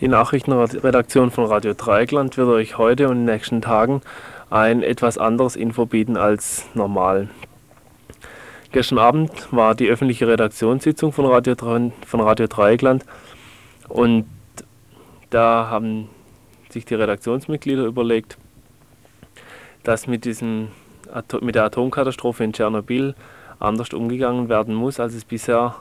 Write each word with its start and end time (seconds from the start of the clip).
Die 0.00 0.08
Nachrichtenredaktion 0.08 1.30
von 1.30 1.46
Radio 1.46 1.72
Dreieckland 1.72 2.36
wird 2.36 2.48
euch 2.48 2.76
heute 2.76 3.06
und 3.06 3.12
in 3.12 3.26
den 3.26 3.34
nächsten 3.34 3.62
Tagen 3.62 4.02
ein 4.50 4.82
etwas 4.82 5.16
anderes 5.16 5.56
Info 5.56 5.86
bieten 5.86 6.18
als 6.18 6.66
normal. 6.74 7.30
Gestern 8.72 8.98
Abend 8.98 9.30
war 9.52 9.74
die 9.74 9.88
öffentliche 9.88 10.28
Redaktionssitzung 10.28 11.12
von 11.12 11.24
Radio, 11.24 11.54
von 11.56 12.20
Radio 12.20 12.46
Dreieckland 12.46 13.06
und 13.88 14.26
da 15.30 15.68
haben 15.70 16.10
sich 16.68 16.84
die 16.84 16.94
Redaktionsmitglieder 16.94 17.86
überlegt, 17.86 18.36
dass 19.82 20.06
mit, 20.06 20.26
diesem, 20.26 20.68
mit 21.40 21.54
der 21.54 21.64
Atomkatastrophe 21.64 22.44
in 22.44 22.52
Tschernobyl 22.52 23.14
anders 23.58 23.88
umgegangen 23.94 24.50
werden 24.50 24.74
muss, 24.74 25.00
als 25.00 25.14
es 25.14 25.24
bisher 25.24 25.76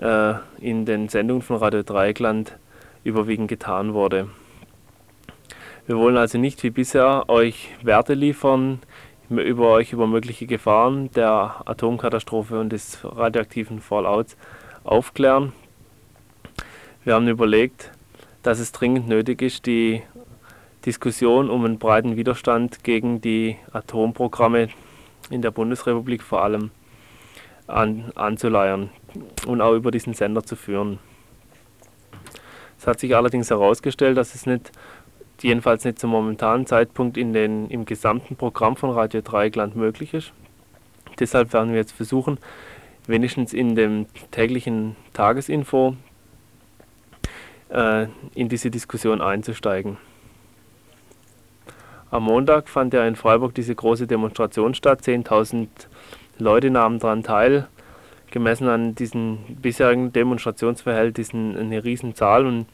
äh, 0.00 0.34
in 0.60 0.84
den 0.84 1.08
Sendungen 1.08 1.42
von 1.42 1.56
Radio 1.56 1.82
Dreieckland 1.82 2.56
überwiegend 3.08 3.48
getan 3.48 3.94
wurde. 3.94 4.28
Wir 5.86 5.96
wollen 5.96 6.16
also 6.16 6.38
nicht 6.38 6.62
wie 6.62 6.70
bisher 6.70 7.28
euch 7.28 7.70
Werte 7.82 8.14
liefern, 8.14 8.80
über 9.30 9.70
euch 9.70 9.92
über 9.92 10.06
mögliche 10.06 10.46
Gefahren 10.46 11.10
der 11.12 11.62
Atomkatastrophe 11.64 12.60
und 12.60 12.70
des 12.70 12.98
radioaktiven 13.02 13.80
Fallouts 13.80 14.36
aufklären. 14.84 15.52
Wir 17.04 17.14
haben 17.14 17.28
überlegt, 17.28 17.90
dass 18.42 18.58
es 18.58 18.72
dringend 18.72 19.08
nötig 19.08 19.42
ist, 19.42 19.66
die 19.66 20.02
Diskussion 20.84 21.50
um 21.50 21.64
einen 21.64 21.78
breiten 21.78 22.16
Widerstand 22.16 22.84
gegen 22.84 23.20
die 23.20 23.56
Atomprogramme 23.72 24.68
in 25.30 25.42
der 25.42 25.50
Bundesrepublik 25.50 26.22
vor 26.22 26.42
allem 26.42 26.70
an, 27.66 28.12
anzuleiern 28.14 28.90
und 29.46 29.60
auch 29.60 29.74
über 29.74 29.90
diesen 29.90 30.14
Sender 30.14 30.42
zu 30.42 30.56
führen. 30.56 30.98
Es 32.78 32.86
hat 32.86 33.00
sich 33.00 33.14
allerdings 33.14 33.50
herausgestellt, 33.50 34.16
dass 34.16 34.34
es 34.34 34.46
nicht, 34.46 34.70
jedenfalls 35.40 35.84
nicht 35.84 35.98
zum 35.98 36.10
momentanen 36.10 36.66
Zeitpunkt 36.66 37.16
in 37.16 37.32
den, 37.32 37.68
im 37.68 37.84
gesamten 37.84 38.36
Programm 38.36 38.76
von 38.76 38.90
Radio 38.90 39.20
Dreieckland 39.20 39.76
möglich 39.76 40.14
ist. 40.14 40.32
Deshalb 41.18 41.52
werden 41.52 41.70
wir 41.70 41.78
jetzt 41.78 41.92
versuchen, 41.92 42.38
wenigstens 43.06 43.52
in 43.52 43.74
dem 43.74 44.06
täglichen 44.30 44.94
Tagesinfo 45.12 45.96
äh, 47.70 48.06
in 48.34 48.48
diese 48.48 48.70
Diskussion 48.70 49.20
einzusteigen. 49.20 49.96
Am 52.10 52.22
Montag 52.22 52.68
fand 52.68 52.94
ja 52.94 53.06
in 53.06 53.16
Freiburg 53.16 53.54
diese 53.54 53.74
große 53.74 54.06
Demonstration 54.06 54.74
statt. 54.74 55.02
10.000 55.02 55.68
Leute 56.38 56.70
nahmen 56.70 57.00
daran 57.00 57.22
teil 57.22 57.68
gemessen 58.30 58.68
an 58.68 58.94
diesen 58.94 59.38
bisherigen 59.60 60.12
Demonstrationsverhältnissen 60.12 61.56
eine 61.56 61.84
Riesenzahl. 61.84 62.46
Und 62.46 62.66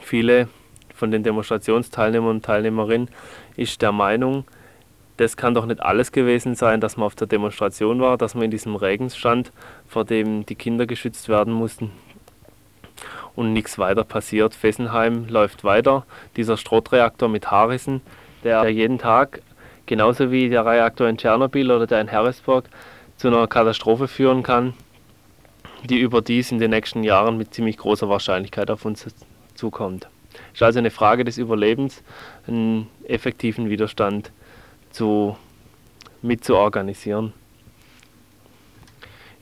viele 0.00 0.48
von 0.94 1.10
den 1.10 1.22
Demonstrationsteilnehmern 1.22 2.36
und 2.36 2.44
Teilnehmerinnen 2.44 3.08
ist 3.56 3.82
der 3.82 3.92
Meinung, 3.92 4.44
das 5.16 5.36
kann 5.36 5.52
doch 5.52 5.66
nicht 5.66 5.82
alles 5.82 6.12
gewesen 6.12 6.54
sein, 6.54 6.80
dass 6.80 6.96
man 6.96 7.06
auf 7.06 7.14
der 7.14 7.26
Demonstration 7.26 8.00
war, 8.00 8.16
dass 8.16 8.34
man 8.34 8.44
in 8.44 8.50
diesem 8.50 8.74
Regen 8.74 9.10
stand, 9.10 9.52
vor 9.86 10.04
dem 10.04 10.46
die 10.46 10.54
Kinder 10.54 10.86
geschützt 10.86 11.28
werden 11.28 11.52
mussten. 11.52 11.90
Und 13.36 13.52
nichts 13.52 13.78
weiter 13.78 14.04
passiert. 14.04 14.54
Fessenheim 14.54 15.26
läuft 15.28 15.62
weiter, 15.62 16.06
dieser 16.36 16.56
Strottreaktor 16.56 17.28
mit 17.28 17.50
Haarrissen, 17.50 18.00
der 18.44 18.68
jeden 18.70 18.98
Tag, 18.98 19.42
genauso 19.84 20.30
wie 20.30 20.48
der 20.48 20.64
Reaktor 20.64 21.08
in 21.08 21.18
Tschernobyl 21.18 21.70
oder 21.70 21.86
der 21.86 22.00
in 22.00 22.10
Harrisburg, 22.10 22.64
zu 23.20 23.28
einer 23.28 23.46
Katastrophe 23.46 24.08
führen 24.08 24.42
kann, 24.42 24.72
die 25.84 25.98
überdies 25.98 26.52
in 26.52 26.58
den 26.58 26.70
nächsten 26.70 27.04
Jahren 27.04 27.36
mit 27.36 27.52
ziemlich 27.52 27.76
großer 27.76 28.08
Wahrscheinlichkeit 28.08 28.70
auf 28.70 28.86
uns 28.86 29.06
zukommt. 29.54 30.08
Es 30.54 30.54
ist 30.54 30.62
also 30.62 30.78
eine 30.78 30.90
Frage 30.90 31.22
des 31.22 31.36
Überlebens, 31.36 32.02
einen 32.46 32.88
effektiven 33.04 33.68
Widerstand 33.68 34.32
zu, 34.90 35.36
mitzuorganisieren. 36.22 37.34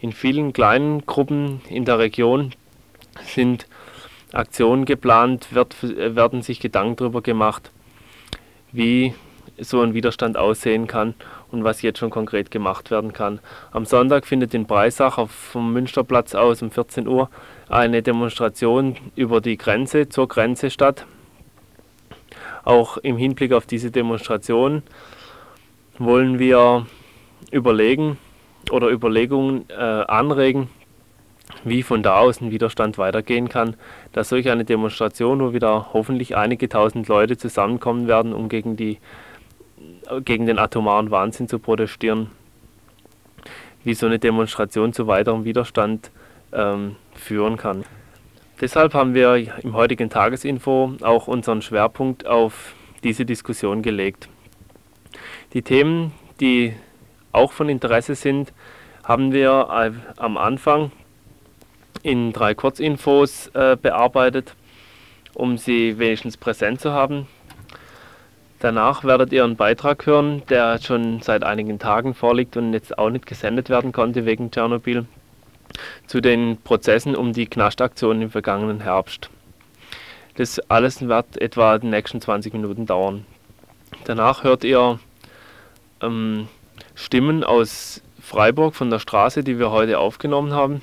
In 0.00 0.10
vielen 0.10 0.52
kleinen 0.52 1.06
Gruppen 1.06 1.60
in 1.68 1.84
der 1.84 2.00
Region 2.00 2.56
sind 3.26 3.68
Aktionen 4.32 4.86
geplant, 4.86 5.54
wird, 5.54 5.76
werden 6.16 6.42
sich 6.42 6.58
Gedanken 6.58 6.96
darüber 6.96 7.22
gemacht, 7.22 7.70
wie 8.72 9.14
so 9.60 9.80
ein 9.80 9.94
Widerstand 9.94 10.36
aussehen 10.36 10.86
kann 10.86 11.14
und 11.50 11.64
was 11.64 11.82
jetzt 11.82 11.98
schon 11.98 12.10
konkret 12.10 12.50
gemacht 12.50 12.90
werden 12.90 13.12
kann. 13.12 13.40
Am 13.72 13.84
Sonntag 13.84 14.26
findet 14.26 14.54
in 14.54 14.66
Breisach 14.66 15.28
vom 15.28 15.72
Münsterplatz 15.72 16.34
aus 16.34 16.62
um 16.62 16.70
14 16.70 17.06
Uhr 17.06 17.30
eine 17.68 18.02
Demonstration 18.02 18.96
über 19.16 19.40
die 19.40 19.56
Grenze 19.56 20.08
zur 20.08 20.28
Grenze 20.28 20.70
statt. 20.70 21.06
Auch 22.64 22.98
im 22.98 23.16
Hinblick 23.16 23.52
auf 23.52 23.66
diese 23.66 23.90
Demonstration 23.90 24.82
wollen 25.98 26.38
wir 26.38 26.86
überlegen 27.50 28.18
oder 28.70 28.88
Überlegungen 28.88 29.64
äh, 29.70 29.74
anregen, 29.74 30.68
wie 31.64 31.82
von 31.82 32.02
da 32.02 32.18
aus 32.18 32.40
ein 32.40 32.50
Widerstand 32.50 32.98
weitergehen 32.98 33.48
kann, 33.48 33.76
dass 34.12 34.28
solch 34.28 34.50
eine 34.50 34.64
Demonstration, 34.64 35.40
wo 35.40 35.52
wieder 35.52 35.92
hoffentlich 35.92 36.36
einige 36.36 36.68
tausend 36.68 37.08
Leute 37.08 37.36
zusammenkommen 37.36 38.06
werden, 38.06 38.32
um 38.32 38.48
gegen 38.48 38.76
die 38.76 38.98
gegen 40.24 40.46
den 40.46 40.58
atomaren 40.58 41.10
Wahnsinn 41.10 41.48
zu 41.48 41.58
protestieren, 41.58 42.30
wie 43.84 43.94
so 43.94 44.06
eine 44.06 44.18
Demonstration 44.18 44.92
zu 44.92 45.06
weiterem 45.06 45.44
Widerstand 45.44 46.10
ähm, 46.52 46.96
führen 47.14 47.56
kann. 47.56 47.84
Deshalb 48.60 48.94
haben 48.94 49.14
wir 49.14 49.36
im 49.62 49.74
heutigen 49.74 50.10
Tagesinfo 50.10 50.94
auch 51.02 51.28
unseren 51.28 51.62
Schwerpunkt 51.62 52.26
auf 52.26 52.74
diese 53.04 53.24
Diskussion 53.24 53.82
gelegt. 53.82 54.28
Die 55.52 55.62
Themen, 55.62 56.12
die 56.40 56.74
auch 57.32 57.52
von 57.52 57.68
Interesse 57.68 58.14
sind, 58.14 58.52
haben 59.04 59.32
wir 59.32 59.70
am 60.16 60.36
Anfang 60.36 60.90
in 62.02 62.32
drei 62.32 62.54
Kurzinfos 62.54 63.48
äh, 63.54 63.76
bearbeitet, 63.80 64.54
um 65.34 65.56
sie 65.56 65.98
wenigstens 65.98 66.36
präsent 66.36 66.80
zu 66.80 66.92
haben. 66.92 67.26
Danach 68.60 69.04
werdet 69.04 69.32
ihr 69.32 69.44
einen 69.44 69.56
Beitrag 69.56 70.04
hören, 70.06 70.42
der 70.48 70.80
schon 70.80 71.20
seit 71.22 71.44
einigen 71.44 71.78
Tagen 71.78 72.14
vorliegt 72.14 72.56
und 72.56 72.72
jetzt 72.72 72.98
auch 72.98 73.10
nicht 73.10 73.26
gesendet 73.26 73.68
werden 73.70 73.92
konnte 73.92 74.26
wegen 74.26 74.50
Tschernobyl, 74.50 75.06
zu 76.08 76.20
den 76.20 76.56
Prozessen 76.56 77.14
um 77.14 77.32
die 77.32 77.46
Knastaktion 77.46 78.20
im 78.20 78.30
vergangenen 78.30 78.80
Herbst. 78.80 79.30
Das 80.34 80.58
alles 80.70 81.06
wird 81.06 81.40
etwa 81.40 81.78
die 81.78 81.86
nächsten 81.86 82.20
20 82.20 82.52
Minuten 82.52 82.86
dauern. 82.86 83.26
Danach 84.04 84.42
hört 84.42 84.64
ihr 84.64 84.98
ähm, 86.00 86.48
Stimmen 86.96 87.44
aus 87.44 88.02
Freiburg 88.20 88.74
von 88.74 88.90
der 88.90 88.98
Straße, 88.98 89.44
die 89.44 89.58
wir 89.58 89.70
heute 89.70 90.00
aufgenommen 90.00 90.52
haben, 90.52 90.82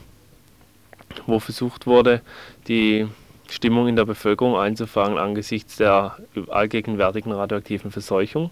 wo 1.25 1.39
versucht 1.39 1.87
wurde, 1.87 2.21
die 2.67 3.07
Stimmung 3.55 3.87
in 3.87 3.95
der 3.95 4.05
Bevölkerung 4.05 4.57
einzufangen 4.57 5.17
angesichts 5.17 5.77
der 5.77 6.17
allgegenwärtigen 6.49 7.31
radioaktiven 7.31 7.89
Verseuchung. 7.89 8.51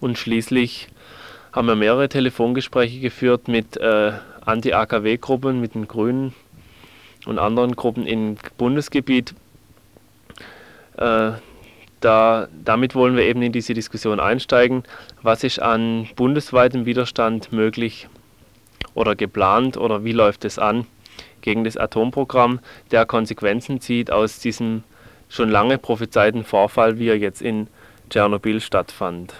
Und 0.00 0.16
schließlich 0.16 0.88
haben 1.52 1.66
wir 1.66 1.74
mehrere 1.74 2.08
Telefongespräche 2.08 3.00
geführt 3.00 3.48
mit 3.48 3.76
äh, 3.76 4.12
Anti-AKW-Gruppen, 4.44 5.60
mit 5.60 5.74
den 5.74 5.88
Grünen 5.88 6.32
und 7.26 7.40
anderen 7.40 7.74
Gruppen 7.74 8.06
im 8.06 8.36
Bundesgebiet. 8.56 9.34
Äh, 10.96 11.32
da, 12.00 12.48
damit 12.64 12.94
wollen 12.94 13.16
wir 13.16 13.24
eben 13.24 13.42
in 13.42 13.50
diese 13.50 13.74
Diskussion 13.74 14.20
einsteigen. 14.20 14.84
Was 15.22 15.42
ist 15.42 15.60
an 15.60 16.08
bundesweitem 16.14 16.86
Widerstand 16.86 17.50
möglich 17.50 18.08
oder 18.94 19.16
geplant 19.16 19.76
oder 19.76 20.04
wie 20.04 20.12
läuft 20.12 20.44
es 20.44 20.60
an? 20.60 20.86
Gegen 21.40 21.64
das 21.64 21.76
Atomprogramm, 21.76 22.60
der 22.90 23.06
Konsequenzen 23.06 23.80
zieht 23.80 24.10
aus 24.10 24.38
diesem 24.38 24.82
schon 25.28 25.50
lange 25.50 25.78
prophezeiten 25.78 26.44
Vorfall, 26.44 26.98
wie 26.98 27.08
er 27.08 27.18
jetzt 27.18 27.42
in 27.42 27.68
Tschernobyl 28.10 28.60
stattfand. 28.60 29.34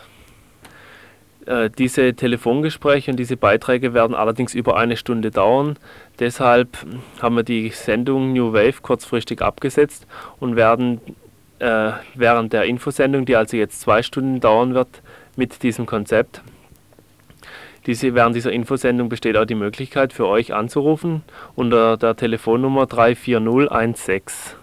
Äh, 1.46 1.70
diese 1.70 2.14
Telefongespräche 2.14 3.10
und 3.10 3.16
diese 3.16 3.38
Beiträge 3.38 3.94
werden 3.94 4.14
allerdings 4.14 4.54
über 4.54 4.76
eine 4.76 4.98
Stunde 4.98 5.30
dauern. 5.30 5.78
Deshalb 6.18 6.76
haben 7.22 7.36
wir 7.36 7.42
die 7.42 7.70
Sendung 7.70 8.34
New 8.34 8.52
Wave 8.52 8.82
kurzfristig 8.82 9.40
abgesetzt 9.40 10.06
und 10.40 10.56
werden 10.56 11.00
äh, 11.58 11.92
während 12.14 12.52
der 12.52 12.64
Infosendung, 12.64 13.24
die 13.24 13.34
also 13.34 13.56
jetzt 13.56 13.80
zwei 13.80 14.02
Stunden 14.02 14.40
dauern 14.40 14.74
wird, 14.74 14.88
mit 15.36 15.62
diesem 15.62 15.86
Konzept 15.86 16.42
diese, 17.88 18.14
während 18.14 18.36
dieser 18.36 18.52
Infosendung 18.52 19.08
besteht 19.08 19.36
auch 19.38 19.46
die 19.46 19.54
Möglichkeit 19.54 20.12
für 20.12 20.26
euch 20.26 20.52
anzurufen 20.52 21.22
unter 21.56 21.96
der 21.96 22.14
Telefonnummer 22.16 22.86
34016 22.86 24.58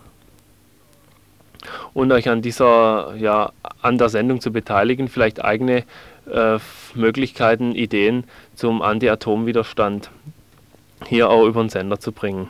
und 1.95 2.11
euch 2.11 2.29
an 2.29 2.43
dieser 2.43 3.15
ja 3.17 3.51
an 3.81 3.97
der 3.97 4.09
Sendung 4.09 4.41
zu 4.41 4.51
beteiligen, 4.51 5.07
vielleicht 5.07 5.43
eigene 5.43 5.85
äh, 6.31 6.59
Möglichkeiten, 6.93 7.73
Ideen 7.73 8.25
zum 8.53 8.83
Anti-Atom-Widerstand 8.83 10.11
hier 11.07 11.29
auch 11.29 11.45
über 11.45 11.63
den 11.63 11.69
Sender 11.69 11.99
zu 11.99 12.11
bringen. 12.11 12.47